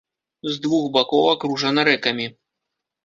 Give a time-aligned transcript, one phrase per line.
[0.53, 2.27] З двух бакоў акружана рэкамі.